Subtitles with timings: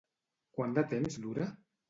[0.59, 1.49] Quant de temps dura?